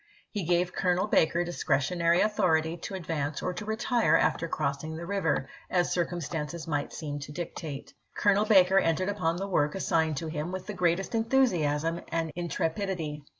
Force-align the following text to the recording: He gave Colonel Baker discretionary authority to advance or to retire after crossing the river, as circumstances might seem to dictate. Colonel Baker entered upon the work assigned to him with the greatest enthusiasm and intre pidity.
He 0.31 0.45
gave 0.45 0.73
Colonel 0.73 1.05
Baker 1.05 1.43
discretionary 1.43 2.21
authority 2.21 2.75
to 2.75 2.95
advance 2.95 3.43
or 3.43 3.53
to 3.53 3.65
retire 3.65 4.15
after 4.17 4.47
crossing 4.47 4.95
the 4.95 5.05
river, 5.05 5.47
as 5.69 5.91
circumstances 5.93 6.67
might 6.67 6.91
seem 6.91 7.19
to 7.19 7.31
dictate. 7.31 7.93
Colonel 8.17 8.45
Baker 8.45 8.79
entered 8.79 9.09
upon 9.09 9.35
the 9.37 9.47
work 9.47 9.75
assigned 9.75 10.17
to 10.17 10.25
him 10.27 10.51
with 10.51 10.65
the 10.65 10.73
greatest 10.73 11.13
enthusiasm 11.13 12.01
and 12.07 12.33
intre 12.35 12.75
pidity. 12.75 13.21